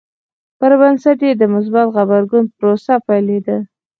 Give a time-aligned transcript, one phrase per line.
[0.59, 3.57] پر بنسټ یې د مثبت غبرګون پروسه پیلېده.